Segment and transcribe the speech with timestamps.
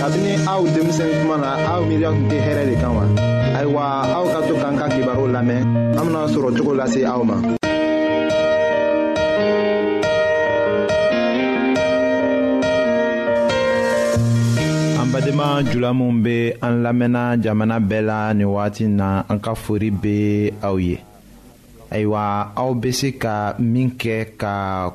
[0.00, 3.04] kabini aw denmisɛn kuma na aw miiriya tun tɛ hɛrɛ de kan wa
[3.58, 3.82] ayiwa
[4.16, 5.60] aw ka to k'an ka kibaru lamɛn
[5.98, 7.36] an bena sɔrɔ cogo lase aw ma
[15.12, 19.90] badenma jula minw be an lamɛnna jamana bɛɛ la nin wagati na an ka fori
[19.90, 20.96] be aw ye
[21.92, 22.24] ayiwa
[22.56, 24.52] aw be se ka min kɛ ka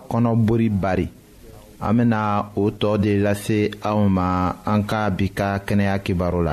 [0.10, 1.08] kɔnɔbori bari
[1.82, 2.20] an bena
[2.56, 3.60] o tɔɔ de lase
[3.90, 4.28] aw ma
[4.72, 6.52] an ka bi ka kɛnɛya kibaru la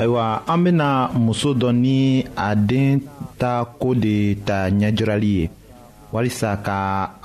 [0.00, 0.88] ayiwa an bena
[1.20, 3.00] muso dɔ ni a den
[3.40, 4.14] ta koo de
[4.46, 5.44] ta ɲɛjirali ye
[6.12, 6.76] walisa ka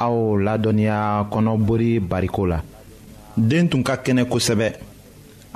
[0.05, 0.15] aw
[0.45, 0.99] ladɔnniya
[1.31, 2.59] kɔnɔbori bariko la
[3.47, 4.67] den tun ka kɛnɛ kosɛbɛ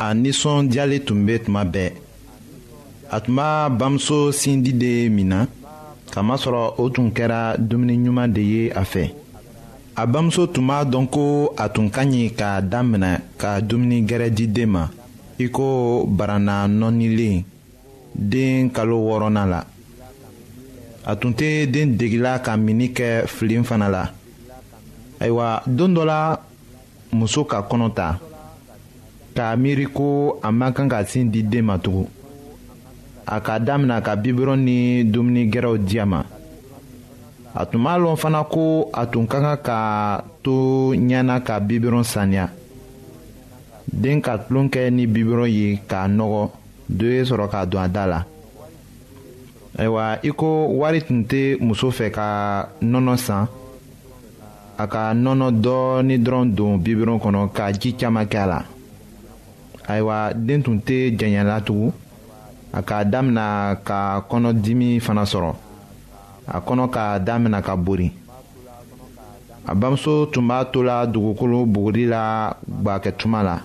[0.04, 1.88] a nisɔndiyalen tun be tuma bɛɛ
[3.12, 3.48] a tun b'a
[3.80, 5.40] bamuso sindi de min na
[6.14, 9.04] kamasɔrɔ o tun kɛra dumuniɲuman de ye a fɛ
[9.94, 14.30] a bamuso tun b'a dɔn ko a tun ka ɲi k'a daminɛ ka dumuni gɛrɛ
[14.36, 14.86] di den ma
[15.42, 17.44] i ko barana nɔnilen
[18.14, 19.62] den kalo wɔɔrɔnan la
[21.06, 24.04] a tun tɛ den degila ka mini kɛ filen fana la
[25.20, 26.36] ayiwa don dɔ la
[27.14, 28.20] muso ka kɔnɔ ta
[29.36, 32.08] k'a miiri ko a man kan ka sin di den ma tugun
[33.26, 36.24] a ka damina ka bibirɔn ni dumuni gɛrɛw di a ma
[37.56, 42.04] a tun b'a lɔn fana ko a tun ka kan ka to ɲɛna ka bibirɔn
[42.04, 42.50] saniya
[43.94, 46.44] den ka tulon kɛ ni bibulon ye k'a nɔgɔ
[46.90, 48.24] do ye sɔrɔ k'a don a da la
[49.78, 53.48] ayiwa i ko wari tun tɛ muso fɛ ka nɔnɔ san
[54.78, 58.66] a ka nɔnɔ dɔɔni dɔrɔn don bibulon kɔnɔ ka ji caman kɛ a la
[59.88, 61.92] ayiwa den tun tɛ jɛnyɛla tugun
[62.72, 65.54] a k'a damina ka kɔnɔdimi fana sɔrɔ
[66.48, 68.12] a kɔnɔ k'a damina ka bori
[69.66, 73.62] a bamuso tun b'a to la dugukolo buguri gbakɛtuma la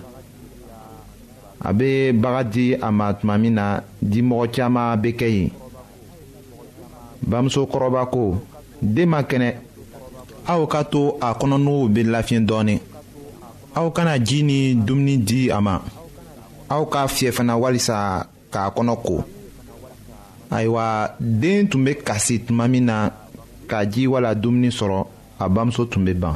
[1.59, 5.49] a be baga di a ma tuma min na dimɔgɔ caaman be kɛ yen
[7.29, 8.41] bamuso kɔrɔba ko
[8.81, 9.49] den ma kɛnɛ
[10.47, 12.75] aw ka to a kɔnɔnuguw be lafiɲɛ dɔɔni
[13.75, 15.79] aw kana ji ni dumuni di a ma
[16.69, 19.23] aw k'a fiyɛ fana walisa k'a kɔnɔ ko
[20.51, 23.09] ayiwa den tun be kasi tuma min na
[23.67, 25.05] ka ji wala dumuni sɔrɔ
[25.39, 26.35] a bamuso tun be ban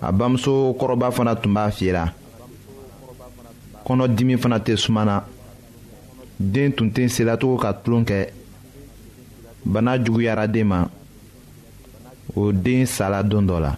[0.00, 2.14] a bamuso kɔrɔba fana tun b'a fiyera
[3.90, 5.16] kɔnɔdimi fana tɛ suma na
[6.52, 8.16] den tun tɛ selatogo ka tulon kɛ
[9.64, 10.78] bana juguyara den ma
[12.36, 13.76] o den sala don dɔ la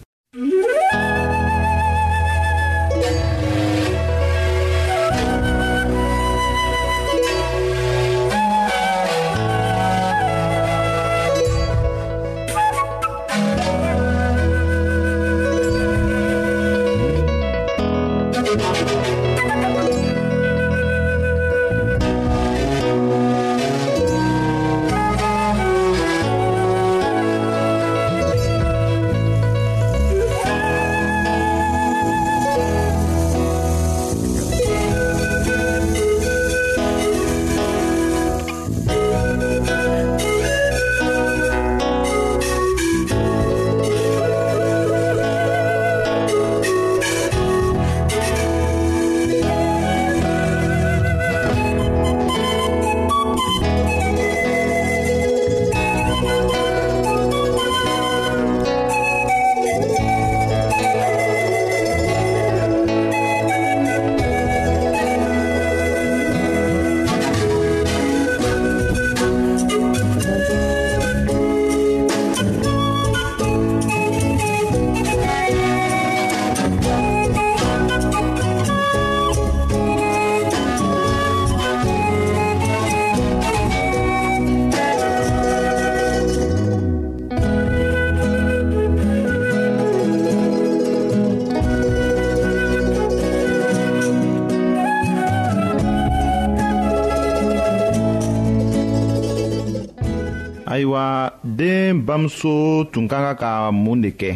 [102.03, 104.31] bamuso tun ka kan ka mun de kɛ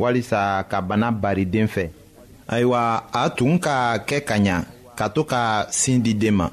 [0.00, 1.84] walisa ka bana bari den fɛ
[2.52, 2.82] ayiwa
[3.12, 3.76] a tun ka
[4.08, 4.56] kɛ ka ɲa
[4.98, 5.42] ka to ka
[5.78, 6.48] sin di den ma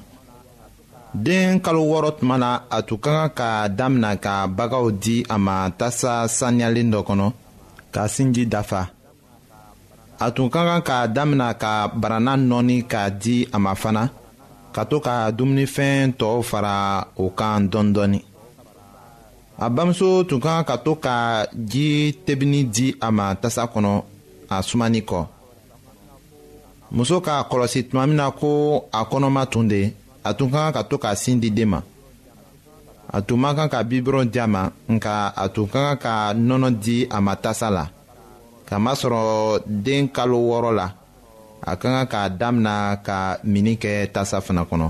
[1.25, 5.37] den kalo wɔɔrɔ tuma na a tun ka kan ka damina ka bagaw di a
[5.45, 7.27] ma tasa saniyalen dɔ kɔnɔ
[7.93, 8.81] ka sinji dafa
[10.19, 14.03] a tun ka kan ka damina ka barana nɔɔni k'a di a ma fana
[14.75, 16.75] ka to ka dumunifɛn tɔw fara
[17.17, 18.23] o kan dɔɔnin dɔɔnin
[19.57, 23.91] a bamuso tun ka kan ka to ka ji tebini di a ma tasa kɔnɔ
[24.49, 25.19] a sumani kɔ
[26.95, 28.49] muso k'a kɔlɔsi tuma min na ko
[28.91, 29.81] a kɔnɔma tun de
[30.27, 31.79] a tun kan ka to k'a sin di den ma
[33.17, 34.61] a tun man kan ka bibɔrɔn di a ma
[34.93, 35.13] nka
[35.43, 36.13] a tun ka kan ka
[36.47, 37.85] nɔnɔ di a ma tasa la
[38.69, 39.21] kamasɔrɔ
[39.85, 40.87] den kalo wɔɔrɔ la
[41.69, 42.75] a ka kan k'a damina
[43.07, 44.89] ka mini kɛ tasa fana kɔnɔ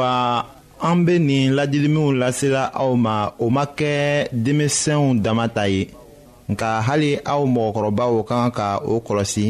[0.00, 0.44] ayiwa
[0.82, 3.94] an be nin ladiliminw lasela aw ma o ma kɛ
[4.42, 5.82] denmisɛnw dama ta ye
[6.50, 9.46] nka hali aw mɔgɔkɔrɔbaw ka kan ka o kɔlɔsi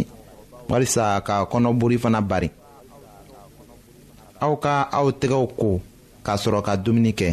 [0.71, 2.49] walisa ka kɔnɔbori fana bari
[4.45, 5.71] aw ka aw tɛgɛw ko
[6.25, 7.31] k'a sɔrɔ ka dumuni kɛ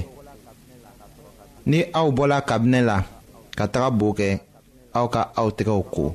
[1.71, 2.97] ni aw bɔla kabinɛ la
[3.57, 4.29] ka taga bo kɛ
[4.97, 6.05] aw ka aw tɛgɛw ko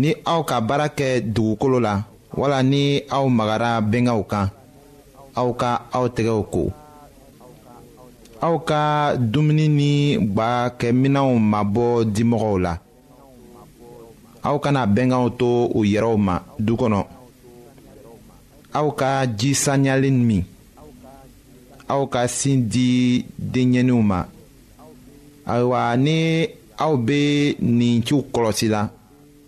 [0.00, 1.94] ni aw ka baara kɛ dugukolo la
[2.38, 2.82] wala ni
[3.16, 4.50] aw magara bɛngaw kan
[5.40, 6.62] aw ka aw tɛgɛw ko
[8.46, 8.80] aw ka
[9.30, 9.90] dumuni ni
[10.34, 12.72] gbakɛminɛw mabɔ dimɔgɔw la
[14.48, 16.34] aw kana bɛnkanw to u yɛrɛw ma
[16.66, 17.00] du kɔnɔ
[18.78, 20.42] aw ka ji saniyalen min
[21.92, 22.88] aw ka sin di
[23.52, 24.18] denɲɛninw ma
[25.52, 26.16] ayiwa ni
[26.84, 27.18] aw bɛ
[27.78, 28.82] nin ciw kɔlɔsi la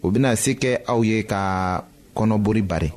[0.04, 1.40] o bɛna se kɛ aw ye ka
[2.16, 2.90] kɔnɔbori bari.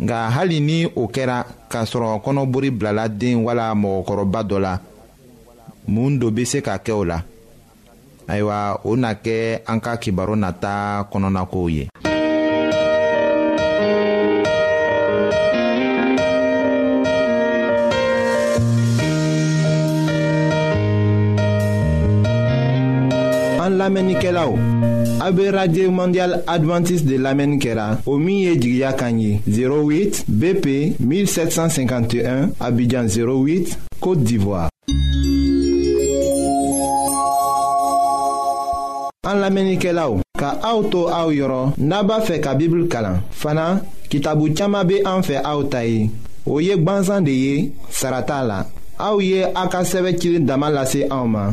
[0.00, 1.38] nka hali ni o kɛra
[1.70, 4.72] k'a sɔrɔ kɔnɔbori bilala den wala mɔgɔkɔrɔba dɔ la
[5.88, 7.18] mun dɔ bɛ se ka kɛ o la
[8.30, 11.88] ayiwa o na kɛ an ka kibaru nata kɔnɔnakow ye.
[23.68, 24.56] An lamenike la ou.
[25.20, 27.98] A be radye mondial adventis de lamenike la.
[28.06, 29.42] O miye jigya kanyi.
[29.46, 30.66] 08 BP
[30.98, 34.70] 1751 Abidjan 08 Kote Divoa.
[39.28, 40.22] An lamenike la ou.
[40.40, 43.20] Ka auto a ou yoron naba fe ka bibul kalan.
[43.30, 46.06] Fana ki tabu tchama be an fe a ou tayi.
[46.48, 47.54] O yek banzan de ye
[47.90, 48.62] sarata la.
[48.98, 51.52] A ou ye akaseve chilin damalase a ouman.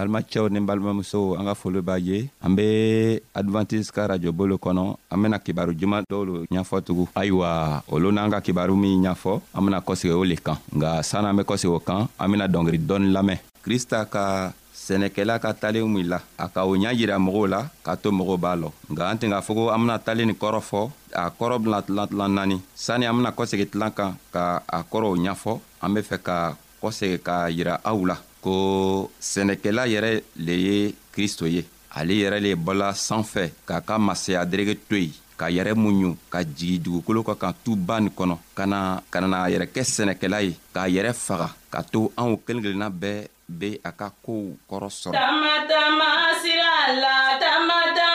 [0.00, 4.96] balimacɛw ni balimamusow an ka foli b'a ye an be advantise ka rajobo lo kɔnɔ
[5.12, 9.32] an bena kibaru juman dɔw lo ɲ'fɔ tugun ayiwa olu n'an ka kibaru min ɲ'fɔ
[9.54, 12.48] an bena kɔsegi o le kan nga sann an be kɔsegi o kan an bena
[12.48, 17.16] dɔngeri dɔɔni lamɛn krista ka sɛnɛkɛla ka talen min la a ka o ɲa yira
[17.20, 19.98] mɔgɔw la k'a to mɔgɔw b'a lɔ nga an tɛn k'a fɔ ko an bena
[19.98, 23.92] talen nin kɔrɔ fɔ a kɔrɔ bena tilan tilan naani sanni an bena kɔsegi tilan
[23.94, 28.56] kan ka a kɔrɔw ɲ'fɔ an be fɛ ka kɔsegi k'a yira aw la ko
[29.20, 30.10] sɛnɛkɛla yɛrɛ
[30.46, 31.62] le ye kristo ye
[31.96, 36.40] ale yɛrɛ le bɔla sanfɛ k'a ka masaya derege to yen ka yɛrɛ muɲu ka
[36.44, 40.38] jigi dugukolo ka kan tuba nin kɔnɔ ka na ka na a yɛrɛ kɛ sɛnɛkɛla
[40.44, 44.86] ye k'a yɛrɛ faga ka to anw kelen kelenna bɛɛ be a ka koow kɔrɔ
[45.00, 46.08] sɔrɔ tama tama
[46.42, 48.09] sira la tama tama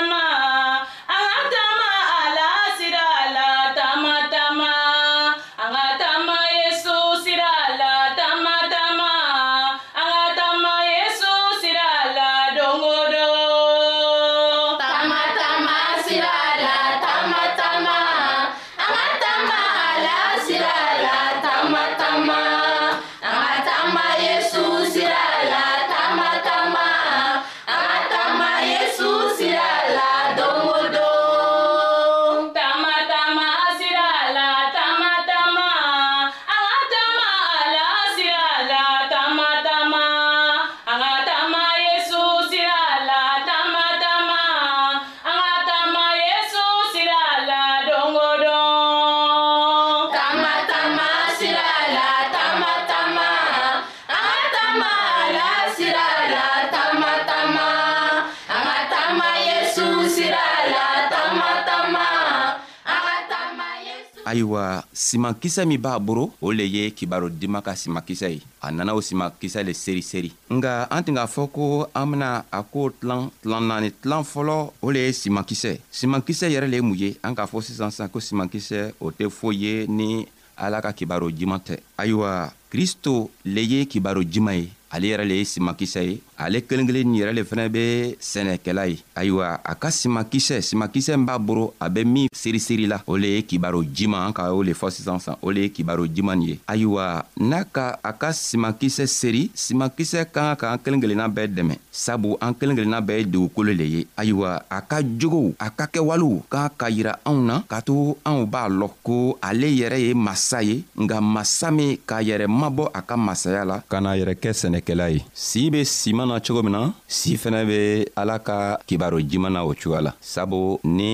[64.36, 69.00] ayiwa simankisɛ min b'a boro o le ye kibarodima ka simankisɛ ye a nana o
[69.02, 73.32] simankisɛ le seri seri nga an tun k'a fɔ ko an bena a koo tilan
[73.42, 77.34] tilan naani tilan fɔlɔ o le ye simankisɛ simankisɛ yɛrɛ le ye mun ye an
[77.36, 81.60] k'a fɔ sisan sisan ko simankisɛ o tɛ foyi ye ni ala ka kibaro juman
[81.60, 86.62] tɛ ayiwa kristo le ye kibaro juman ye ale yɛrɛ le ye simakisɛ ye ale
[86.64, 91.26] kelen kelen nin yɛrɛ le fɛnɛ be sɛnɛkɛla ye ayiwa a ka simakisɛ simakisɛ min
[91.26, 94.62] b'a boro a be min seriseri la o le ye kibaro jiman an ka o
[94.64, 98.14] le fɔ sisan san o le ye kibaro jiman nin ye ayiwa n'a ka a
[98.14, 103.02] ka simakisɛ seri simakisɛ ka ka k'an kelen kelenna bɛɛ dɛmɛ sabu an kelen kelenna
[103.02, 107.20] bɛɛ ye dugukolo le ye ayiwa a ka jogow a ka kɛwalew k'a ka yira
[107.26, 111.68] anw na k'a to anw b'a lɔn ko ale yɛrɛ ye masa ye nga masa
[111.76, 115.70] min k'a yɛrɛ mabɔ a ka masaya la ka n'a yɛrɛ kɛ sɛnɛkɛla ye si
[115.70, 117.78] be siman na cogo min na si fɛnɛ be
[118.16, 121.10] ala ka kibaro jiman na o cogoya la sabu ni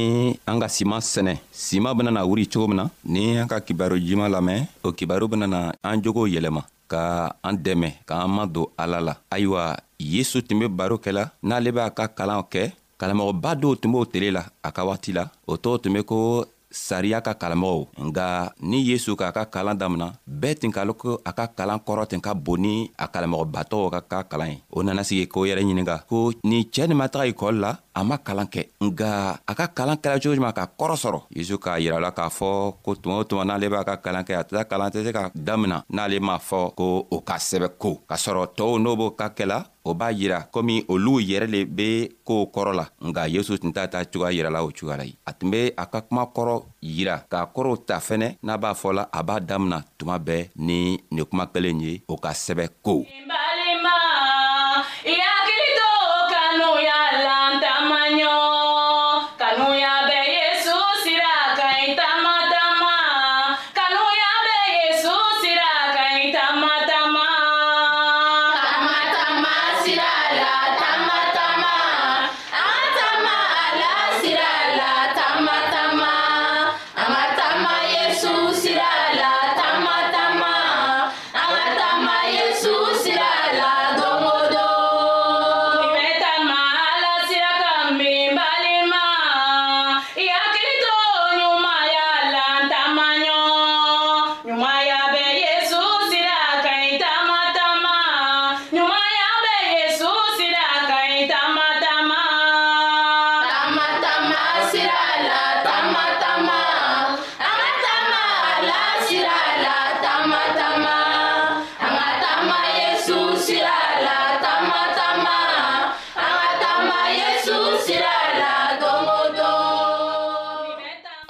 [0.50, 4.30] an ka siman sɛnɛ siman benana wuri cogo min na ni an ka kibaro jiman
[4.32, 9.78] lamɛn o kibaru benana an jogow yɛlɛma ka an dɛmɛ k'an madon ala la ayiwa
[10.00, 14.30] yesu tun be baro kɛla n'ale b'a ka kalanw kɛ kalamɔgɔba dɔw tun b'o tele
[14.32, 18.28] la a ka waati la o tɔgɔ tun be ko sariya ka kalanmɔgɔw nga
[18.70, 20.08] ni yesu k'a ka kalan damina
[20.42, 23.86] bɛɛ tin ka lɔn ko a ka kalan kɔrɔ ten ka bon ni a kalanmɔgɔbatɔw
[23.94, 27.08] ka ka kalan ye o nana sigi k'o yɛrɛ ɲininga ko nin cɛɛ nin ma
[27.10, 29.12] taga ikɔli la a ma kalan kɛ nga
[29.48, 32.96] a ka kalan kɛla cogo juman ka kɔrɔ sɔrɔ yezu k'a yirala k'a fɔ ko
[32.96, 35.84] tuma o tuma n'ale b'a ka kalan kɛ a tɛ kalan tɛ se ka damina
[35.90, 39.66] n'ale m'a fɔ ko o ka sɛbɛ ko k'a sɔrɔ tɔɔw n'o b'o ka kɛla
[39.84, 43.88] o b'a yira komi olu yɛrɛ le be koow kɔrɔ la nga yesu tun t'a
[43.88, 47.24] ta cogoya yirala o cogoya la ye a tun be a ka kuma kɔrɔ yira
[47.30, 51.46] k'a kɔrɔw ta fɛnɛ n'a b'a fɔla a b'a damina tuma bɛɛ ni nin kuma
[51.48, 53.04] kelen ye o ka sɛbɛ ko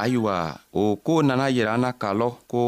[0.02, 2.62] ayiwa o koo nana yira an na k'a lɔn ko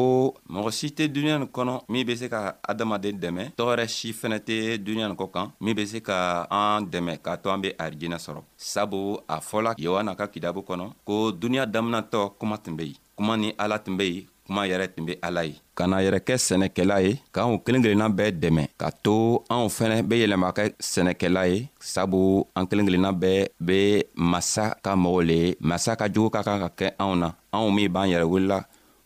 [0.54, 4.38] mɔgɔ si tɛ duniɲa nin kɔnɔ min be se ka adamaden dɛmɛ tɔɔrɛ si fɛnɛ
[4.48, 7.69] tɛ duniɲa nin kɔ kan min be se ka an dɛmɛ k'a to an be
[7.80, 12.84] arijinɛ sɔrɔ sabu a fɔla yohana ka kidabu kɔnɔ ko duniɲa daminatɔ kuma tun be
[12.86, 15.97] yen kuma ni ala tun be yen kuma yɛrɛ tun be ala ye ka na
[16.03, 20.47] yɛrɛ kɛ sɛnɛkɛla ye k'anw kelen kelenna bɛɛ dɛmɛ ka to anw fɛnɛ be yɛlɛma
[20.56, 25.95] kɛ sɛnɛkɛla ye sabu an kelen kelenna bɛɛ be masa ka mɔgɔw le ye masa
[25.95, 28.65] ka jogo ka kan ka kɛ anw na anw min b'an yɛrɛ welela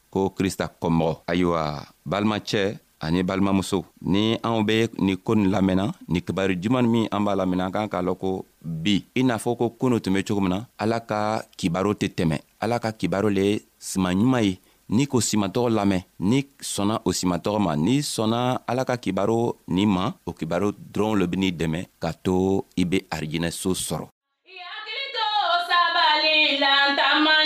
[0.10, 1.62] ko krista kɔmɔgɔ ayiwa
[2.06, 7.22] balimacɛ ani balimamuso ni anw be nin ko nin lamɛnna nin kibari juman min an
[7.26, 10.24] b'a lamɛnna an kan k'a lɔn ko bi i n'a fɔ ko koonu tun be
[10.24, 14.58] cogo min na ala ka kibaro tɛ tɛmɛ ala ka kibaro le siman ɲuman ye
[14.96, 16.40] n'i k'o simatɔgɔ lamɛn n'i
[16.74, 19.42] sɔnna o simatɔgɔ ma n'i sɔnna ala ka kibaro
[19.76, 24.06] nin ma o kibaro dɔrɔn le ben'i dɛmɛ ka to i be arijinɛso sɔrɔ
[24.52, 25.26] i hakili to
[25.70, 27.37] sabali lantama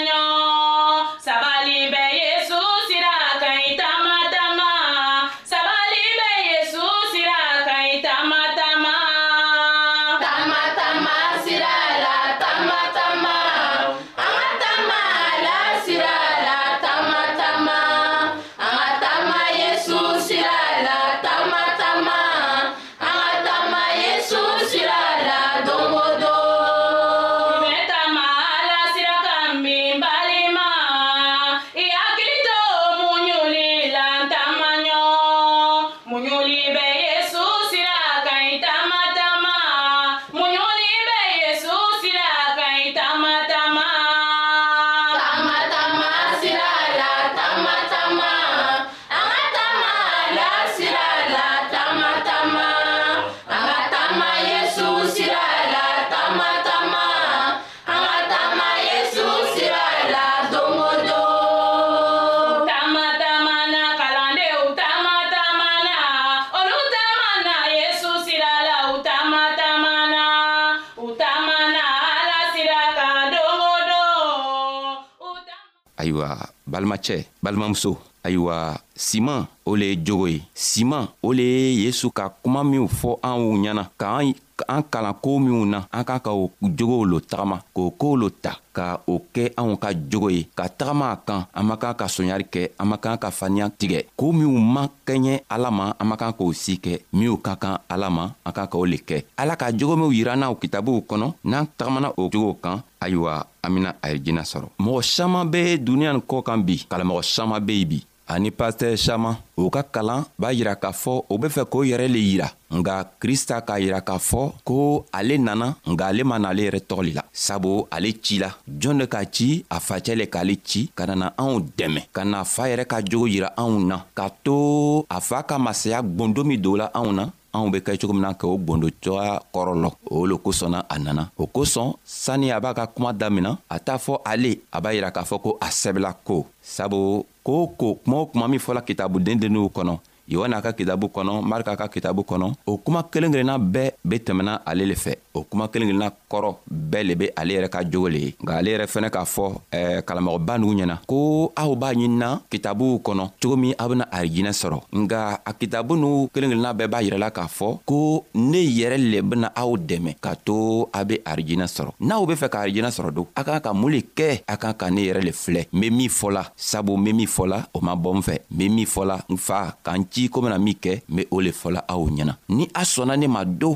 [76.82, 77.92] balimacɛ balimamuso
[78.26, 78.56] ayiwa
[79.02, 83.18] siman o le ye jogo ye siman o le ye yezu ka kuma minw fɔ
[83.26, 84.34] anw ɲɛna ka an
[84.70, 88.30] an kalan koo minw na an k'a ka o jogow lo tagama k'o koow lo
[88.30, 91.96] ta ka o kɛ anw ka jogo ye ka tagama a kan an man kan
[91.98, 95.94] ka soɲari kɛ an man kan ka faniya tigɛ koo minw man kɛɲɛ ala ma
[95.98, 98.98] an man kan k'o si kɛ minw ka kan ala ma an kan k'o le
[99.02, 103.44] kɛ ala ka jogo minw yira n'aw kitabuw kɔnɔ n'an tagamana o jogow kan ayiwa
[103.66, 107.22] an bena a ye jina sɔrɔ mɔgɔ saman be duniɲa nin kɔ kan bi kalamɔgɔ
[107.26, 111.34] saman be yen bi ani pastɛr saman o ka kalan b'a yira k'a fɔ o
[111.42, 112.48] be fɛ k'o yɛrɛ le yira
[112.80, 114.78] nga krista k'a yira k'a fɔ ko
[115.18, 118.50] ale nana nga ale ma n'ale yɛrɛ tɔgɔli la sabu ale ci la
[118.82, 122.44] jɔn de k'a ci a facɛ le k'ale ci ka nana anw dɛmɛ ka na
[122.54, 126.62] faa yɛrɛ ka jogo yira anw na k'a to a faa ka masaya gwɔndo min
[126.62, 127.24] don la anw na
[127.56, 129.72] anw be kɛ cogo min na k'o gwondo cogoya kɔrɔ
[130.16, 131.90] o le kosɔnna a nana o kosɔn
[132.24, 135.36] sanni a b'a ka kuma damina a t'a fɔ ale a b'a yira k'a fɔ
[135.44, 139.68] ko a sɛbɛla ko sabu ko o ko kuma o kuma min fɔla kitabuden denniw
[139.76, 139.94] kɔnɔ
[140.28, 144.62] yohana ka kitabu kɔnɔ marika ka kitabu kɔnɔ o kuma kelen kelenna bɛɛ be tɛmɛna
[144.66, 148.08] ale le fɛ o kuma kelen kelenna kɔrɔ bɛɛ le be ale yɛrɛ ka jogo
[148.08, 151.94] le ye nka ale yɛrɛ fɛnɛ k'a fɔ eh, kalamɔgɔba nugu ɲɛna ko aw b'a
[151.94, 156.74] ɲinina kitabuw kɔnɔ cogo min a bena arijinɛ sɔrɔ nga a kitabu n'u kelen kelenna
[156.76, 161.04] bɛɛ b'a yirɛla k'a fɔ ko ne yɛrɛ le bena aw dɛmɛ k'a to a
[161.04, 164.02] be arijinɛ sɔrɔ n'aw be fɛ ka arijinɛ sɔrɔ don a kan ka mun le
[164.16, 167.14] kɛ a kan ka ne yɛrɛ le filɛ n be min fɔla sabu n be
[167.14, 170.28] min fɔla o ma bɔ n fɛ n be min fɔla n fa k'an di
[170.32, 173.28] ko bena min kɛ n be o le fɔla aw ɲɛna ni a sɔnna ne
[173.32, 173.72] ma do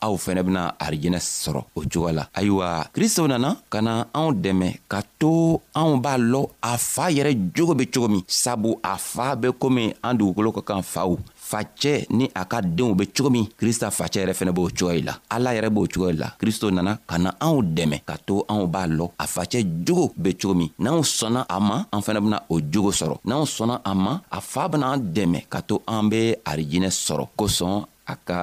[0.00, 4.68] aw fɛnɛ bena arijɛnɛ sɔrɔ o cogoya la ayiwa kristo nana ka na anw dɛmɛ
[4.88, 9.34] ka to anw b'a lɔn a faa yɛrɛ jogo be cogo min sabu a faa
[9.34, 11.10] be komi an dugukolo ka kan faw
[11.50, 15.14] facɛ ni a ka deenw be cogo min krista facɛ yɛrɛ fɛnɛ b'o cogoyi la
[15.34, 18.82] ala yɛrɛ b'o cogoyi la kristo nana ka na anw dɛmɛ ka to anw b'a
[18.98, 22.56] lɔ a facɛ jogo be cogo min n'anw sɔnna a ma an fɛnɛ bena o
[22.72, 26.20] jogo sɔrɔ n'anw sɔnna a ma a faa bena an dɛmɛ ka to an be
[26.50, 27.74] arijinɛ sɔrɔ kosɔn
[28.12, 28.38] a ka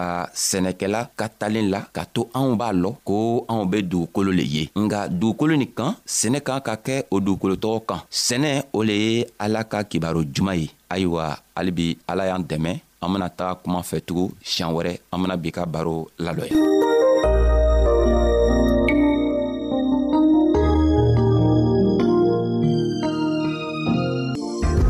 [0.47, 3.15] sɛnɛkɛla ka talen la ka to anw b'a lɔ ko
[3.53, 7.79] anw be dugukolo le ye nga dugukolo nin kan sɛnɛ kan ka kɛ o dugukolotɔgɔ
[7.89, 11.23] kan sɛnɛ o le ye ala ka kibaro juman ye ayiwa
[11.55, 15.63] halibi ala y'an dɛmɛ an bena taga kuma fɛtugun siɲan wɛrɛ an bena b'i ka
[15.69, 16.53] baro lalɔya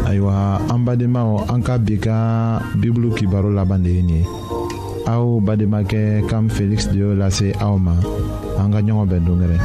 [0.08, 0.34] ayiwa
[0.72, 2.18] an badenmaw an ka bi ka
[2.80, 4.28] bibulu kibaro laban de ye nin ye
[5.12, 7.96] aw bademakɛ kam feliksi de y'o lase aw ma
[8.64, 9.58] an ka ɲɔgɔn bɛn dongɛrɛ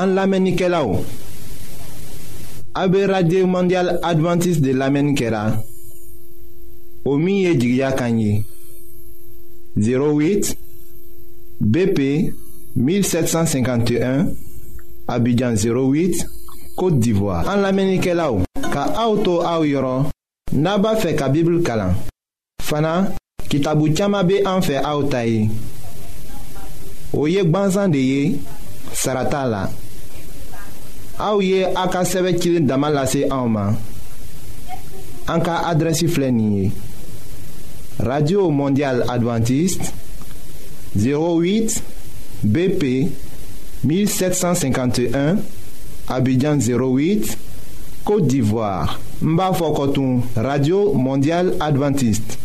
[0.00, 0.88] an lamɛnnikɛlaw
[2.78, 5.62] AB Radio Mondial Adventist de lamen kera
[7.06, 8.44] Omiye Jigya Kanyi
[9.78, 10.54] 08
[11.58, 12.32] BP
[12.76, 14.28] 1751
[15.08, 16.26] Abidjan 08
[16.76, 20.12] Kote Divoa An lamen ike la ou Ka aoutou aou yoron
[20.52, 21.96] Naba fe ka bibl kalan
[22.60, 23.08] Fana
[23.48, 25.48] kitabu chama be anfe aoutay
[27.16, 28.36] Oyek banzan de ye
[28.92, 29.64] Sarata la
[31.18, 32.62] aouye ye a ka sɛbɛ
[37.98, 39.90] radio mondial adventiste
[40.96, 41.82] 08
[42.44, 43.10] bp
[43.84, 45.36] 1751
[46.08, 47.38] abidjan 08
[48.04, 49.38] côte d'ivoire n
[50.36, 52.36] radio mondial adventiste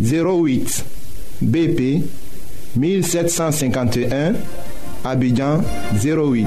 [0.00, 0.82] 08
[1.42, 2.02] bp
[2.78, 4.32] 1751
[5.04, 5.60] abidjan
[6.02, 6.46] 08